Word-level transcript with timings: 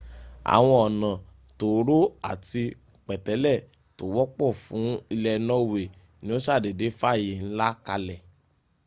àwọn 0.55 0.77
ọ̀nà 0.85 1.09
tóóró 1.57 1.97
àti 2.31 2.63
pẹ̀tẹ́lẹ̀ 3.05 3.63
tó 3.97 4.03
wọ́pọ̀ 4.15 4.49
fún 4.63 4.87
ilẹ̀ 5.15 5.37
norway 5.47 5.87
ni 6.23 6.29
ó 6.35 6.39
sàdédé 6.45 6.87
fààyè 6.99 7.33
ńlá 7.47 7.67
kalẹ̀ 7.85 8.19